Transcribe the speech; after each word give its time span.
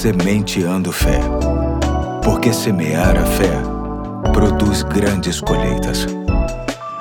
Sementeando 0.00 0.90
Fé. 0.92 1.20
Porque 2.24 2.54
semear 2.54 3.18
a 3.18 3.26
fé 3.26 3.52
produz 4.32 4.82
grandes 4.82 5.42
colheitas. 5.42 6.06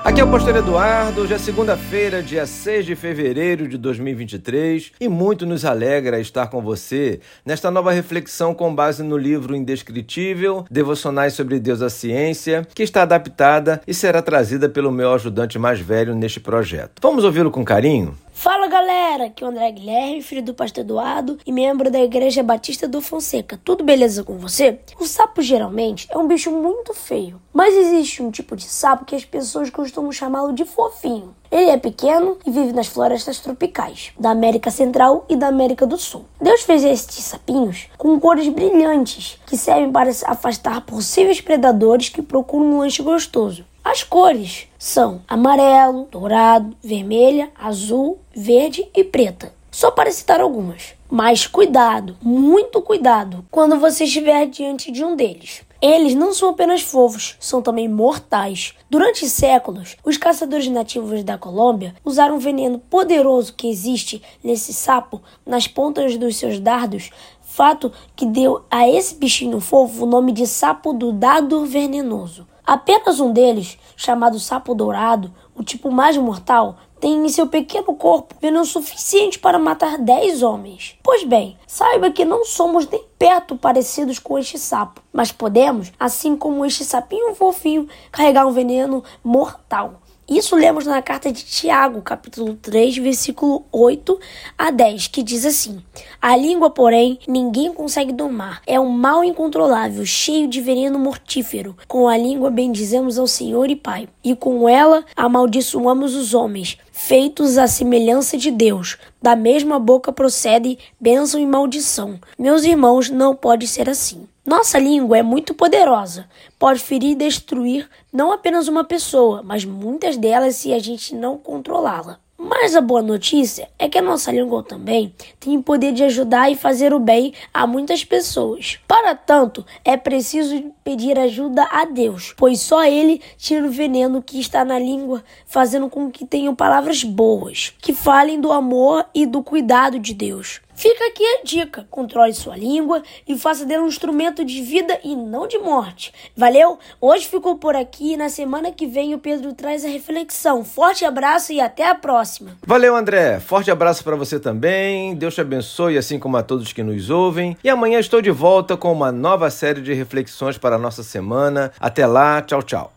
Aqui 0.04 0.20
é 0.20 0.24
o 0.26 0.30
Pastor 0.30 0.58
Eduardo, 0.58 1.22
hoje 1.22 1.34
é 1.34 1.38
segunda-feira, 1.38 2.22
dia 2.22 2.46
6 2.46 2.86
de 2.86 2.98
fevereiro 2.98 3.70
de 3.70 3.78
2023, 3.78 4.92
e 5.00 5.08
muito 5.08 5.46
nos 5.46 5.64
alegra 5.64 6.20
estar 6.20 6.48
com 6.48 6.62
você 6.62 7.22
nesta 7.46 7.72
nova 7.72 7.94
reflexão 7.94 8.54
com 8.54 8.76
base 8.76 9.02
no 9.02 9.16
livro 9.16 9.56
Indescritível, 9.56 10.66
Devocionais 10.70 11.34
sobre 11.34 11.58
Deus 11.58 11.82
a 11.82 11.90
Ciência, 11.90 12.68
que 12.76 12.84
está 12.84 13.04
adaptada 13.04 13.80
e 13.88 13.94
será 13.94 14.22
trazida 14.22 14.68
pelo 14.68 14.92
meu 14.92 15.14
ajudante 15.14 15.58
mais 15.58 15.80
velho 15.80 16.14
neste 16.14 16.42
projeto. 16.42 17.00
Vamos 17.02 17.24
ouvi-lo 17.24 17.50
com 17.50 17.64
carinho? 17.64 18.18
Fala 18.32 18.68
galera, 18.68 19.26
aqui 19.26 19.44
é 19.44 19.48
o 19.48 19.50
André 19.50 19.72
Guilherme, 19.72 20.22
filho 20.22 20.42
do 20.42 20.54
pastor 20.54 20.84
Eduardo 20.84 21.38
e 21.46 21.52
membro 21.52 21.92
da 21.92 22.00
Igreja 22.00 22.42
Batista 22.42 22.88
do 22.88 23.02
Fonseca. 23.02 23.60
Tudo 23.66 23.84
beleza 23.84 24.24
com 24.24 24.38
você? 24.38 24.80
O 25.00 25.06
sapo 25.06 25.42
geralmente 25.42 26.08
é 26.10 26.18
um 26.18 26.28
bicho 26.28 26.50
muito 26.52 26.94
feio, 26.94 27.42
mas 27.54 27.76
existe 27.76 28.24
um 28.24 28.32
tipo 28.32 28.56
de 28.56 28.64
sapo 28.64 29.04
que 29.04 29.16
as 29.16 29.26
pessoas 29.26 29.70
costumam 29.70 30.12
chamá-lo 30.12 30.54
de 30.54 30.64
fofinho. 30.64 31.36
Ele 31.52 31.70
é 31.70 31.78
pequeno 31.78 32.38
e 32.46 32.52
vive 32.52 32.72
nas 32.72 32.88
florestas 32.88 33.40
tropicais 33.40 34.12
da 34.18 34.30
América 34.30 34.72
Central 34.72 35.26
e 35.28 35.36
da 35.36 35.48
América 35.48 35.86
do 35.86 35.98
Sul. 35.98 36.26
Deus 36.40 36.62
fez 36.62 36.84
estes 36.84 37.26
sapinhos 37.26 37.88
com 37.98 38.20
cores 38.20 38.48
brilhantes 38.48 39.38
que 39.46 39.58
servem 39.58 39.92
para 39.92 40.12
afastar 40.28 40.82
possíveis 40.82 41.42
predadores 41.42 42.10
que 42.10 42.22
procuram 42.22 42.68
um 42.68 42.80
lanche 42.80 43.02
gostoso. 43.02 43.66
As 43.92 44.04
cores 44.04 44.68
são 44.78 45.24
amarelo, 45.28 46.08
dourado, 46.12 46.78
vermelha, 46.80 47.52
azul, 47.60 48.20
verde 48.36 48.88
e 48.96 49.04
preta. 49.04 49.52
Só 49.72 49.90
para 49.90 50.12
citar 50.12 50.40
algumas. 50.40 50.94
Mas 51.10 51.48
cuidado, 51.48 52.16
muito 52.22 52.84
cuidado, 52.84 53.44
quando 53.50 53.80
você 53.80 54.04
estiver 54.04 54.46
diante 54.46 54.92
de 54.92 55.04
um 55.04 55.16
deles. 55.16 55.64
Eles 55.82 56.14
não 56.14 56.36
são 56.36 56.50
apenas 56.50 56.82
fofos, 56.82 57.36
são 57.40 57.64
também 57.64 57.90
mortais. 57.90 58.76
Durante 58.92 59.28
séculos, 59.28 59.98
os 60.06 60.18
caçadores 60.18 60.68
nativos 60.68 61.24
da 61.24 61.36
Colômbia 61.36 61.96
usaram 62.06 62.36
um 62.36 62.40
veneno 62.40 62.78
poderoso 62.78 63.56
que 63.56 63.68
existe 63.68 64.22
nesse 64.44 64.72
sapo 64.72 65.20
nas 65.44 65.68
pontas 65.68 66.16
dos 66.16 66.36
seus 66.36 66.60
dardos, 66.60 67.10
fato 67.42 67.92
que 68.16 68.28
deu 68.28 68.64
a 68.70 68.88
esse 68.88 69.16
bichinho 69.16 69.60
fofo 69.60 70.04
o 70.04 70.08
nome 70.08 70.32
de 70.32 70.46
sapo 70.46 70.94
do 70.94 71.12
dado 71.12 71.66
venenoso. 71.66 72.46
Apenas 72.70 73.20
um 73.20 73.34
deles, 73.34 73.80
chamado 73.98 74.40
sapo 74.40 74.76
dourado, 74.76 75.34
o 75.56 75.64
tipo 75.64 75.90
mais 75.90 76.16
mortal, 76.18 76.78
tem 77.00 77.26
em 77.26 77.28
seu 77.28 77.48
pequeno 77.48 77.96
corpo 77.96 78.36
veneno 78.40 78.64
suficiente 78.64 79.40
para 79.40 79.58
matar 79.58 79.98
10 79.98 80.44
homens. 80.44 80.96
Pois 81.02 81.24
bem, 81.24 81.58
saiba 81.66 82.12
que 82.12 82.24
não 82.24 82.46
somos 82.46 82.88
nem 82.88 83.04
perto 83.18 83.58
parecidos 83.58 84.20
com 84.20 84.38
este 84.38 84.60
sapo, 84.60 85.02
mas 85.12 85.32
podemos, 85.32 85.92
assim 86.00 86.38
como 86.38 86.64
este 86.64 86.86
sapinho 86.86 87.34
fofinho, 87.34 87.90
carregar 88.12 88.46
um 88.46 88.52
veneno 88.52 89.04
mortal. 89.24 89.96
Isso 90.30 90.56
lemos 90.56 90.86
na 90.86 91.02
carta 91.02 91.32
de 91.32 91.44
Tiago, 91.44 92.04
capítulo 92.04 92.54
3, 92.54 92.98
versículo 92.98 93.66
8 93.72 94.20
a 94.56 94.70
10, 94.70 95.08
que 95.08 95.24
diz 95.24 95.44
assim: 95.44 95.82
A 96.22 96.38
língua, 96.38 96.70
porém, 96.70 97.18
ninguém 97.28 97.74
consegue 97.74 98.14
domar. 98.14 98.62
É 98.68 98.80
um 98.80 98.90
mal 98.90 99.24
incontrolável, 99.24 100.06
cheio 100.06 100.48
de 100.48 100.62
veneno 100.62 101.00
mortífero. 101.00 101.76
Com 101.88 102.08
a 102.08 102.16
língua 102.16 102.52
bendizemos 102.52 103.18
ao 103.18 103.26
Senhor 103.26 103.72
e 103.72 103.76
Pai, 103.76 104.08
e 104.24 104.36
com 104.36 104.70
ela 104.70 105.04
amaldiçoamos 105.16 106.16
os 106.16 106.36
homens, 106.36 106.78
feitos 106.92 107.58
à 107.58 107.66
semelhança 107.66 108.38
de 108.38 108.52
Deus. 108.52 109.00
Da 109.20 109.36
mesma 109.36 109.80
boca 109.80 110.12
procede 110.12 110.78
bênção 111.02 111.40
e 111.42 111.46
maldição. 111.48 112.20
Meus 112.38 112.64
irmãos, 112.64 113.10
não 113.10 113.36
pode 113.36 113.68
ser 113.68 113.90
assim. 113.90 114.28
Nossa 114.50 114.80
língua 114.80 115.16
é 115.16 115.22
muito 115.22 115.54
poderosa, 115.54 116.28
pode 116.58 116.80
ferir 116.80 117.12
e 117.12 117.16
destruir 117.16 117.88
não 118.12 118.32
apenas 118.32 118.68
uma 118.68 118.84
pessoa, 118.84 119.44
mas 119.44 119.64
muitas 119.64 120.18
delas 120.18 120.56
se 120.56 120.74
a 120.74 120.80
gente 120.80 121.14
não 121.14 121.38
controlá-la. 121.38 122.18
Mas 122.36 122.76
a 122.76 122.82
boa 122.82 123.04
notícia 123.04 123.70
é 123.78 123.88
que 123.88 124.00
a 124.00 124.02
nossa 124.02 124.32
língua 124.32 124.64
também 124.64 125.14
tem 125.40 125.56
o 125.56 125.62
poder 125.62 125.92
de 125.92 126.04
ajudar 126.04 126.52
e 126.52 126.56
fazer 126.56 126.96
o 126.96 127.00
bem 127.00 127.32
a 127.54 127.68
muitas 127.68 128.04
pessoas. 128.04 128.80
Para 128.88 129.14
tanto, 129.14 129.64
é 129.86 129.96
preciso 129.96 130.74
pedir 130.84 131.20
ajuda 131.20 131.68
a 131.70 131.86
Deus, 131.86 132.34
pois 132.36 132.60
só 132.60 132.84
Ele 132.84 133.22
tira 133.38 133.68
o 133.68 133.72
veneno 133.72 134.24
que 134.24 134.40
está 134.40 134.66
na 134.66 134.80
língua, 134.80 135.24
fazendo 135.46 135.88
com 135.90 136.10
que 136.10 136.26
tenham 136.26 136.56
palavras 136.56 137.04
boas, 137.04 137.72
que 137.80 137.94
falem 137.94 138.42
do 138.42 138.52
amor 138.52 139.06
e 139.14 139.28
do 139.28 139.44
cuidado 139.44 140.00
de 140.00 140.16
Deus. 140.16 140.60
Fica 140.80 141.08
aqui 141.08 141.26
a 141.26 141.44
dica: 141.44 141.86
controle 141.92 142.34
sua 142.34 142.56
língua 142.56 143.04
e 143.28 143.38
faça 143.38 143.66
dele 143.66 143.82
um 143.82 143.88
instrumento 143.88 144.46
de 144.46 144.62
vida 144.62 144.98
e 145.04 145.14
não 145.14 145.46
de 145.46 145.58
morte. 145.58 146.14
Valeu? 146.38 146.80
Hoje 147.02 147.28
ficou 147.28 147.58
por 147.58 147.76
aqui 147.76 148.14
e 148.14 148.18
na 148.18 148.30
semana 148.30 148.72
que 148.72 148.88
vem 148.88 149.14
o 149.14 149.20
Pedro 149.20 149.54
traz 149.54 149.84
a 149.84 149.90
reflexão. 149.90 150.64
Forte 150.64 151.04
abraço 151.04 151.52
e 151.52 151.60
até 151.60 151.90
a 151.90 151.96
próxima. 151.96 152.58
Valeu, 152.66 152.96
André. 152.96 153.42
Forte 153.42 153.70
abraço 153.70 154.06
para 154.06 154.16
você 154.16 154.40
também. 154.40 155.16
Deus 155.16 155.36
te 155.36 155.42
abençoe, 155.42 155.98
assim 155.98 156.18
como 156.18 156.38
a 156.38 156.44
todos 156.44 156.72
que 156.72 156.82
nos 156.82 157.10
ouvem. 157.10 157.58
E 157.62 157.70
amanhã 157.70 158.00
estou 158.00 158.22
de 158.22 158.32
volta 158.32 158.78
com 158.78 158.90
uma 158.94 159.12
nova 159.12 159.50
série 159.50 159.82
de 159.82 159.94
reflexões 159.94 160.58
para 160.58 160.78
a 160.78 160.80
nossa 160.80 161.04
semana. 161.04 161.74
Até 161.78 162.08
lá, 162.08 162.42
tchau, 162.42 162.64
tchau. 162.64 162.88